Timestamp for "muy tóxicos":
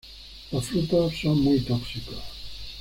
1.41-2.15